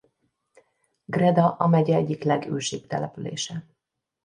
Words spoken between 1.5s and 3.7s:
a megye egyik legősibb települése.